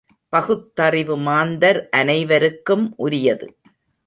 பகுத்தறிவு 0.33 1.17
மாந்தர் 1.17 1.89
அனைவருக்கும் 1.91 2.93
உரியது. 2.97 3.49